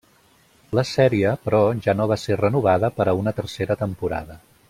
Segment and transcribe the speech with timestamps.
[0.77, 4.41] La sèrie però ja no va ser renovada per a una tercera temporada.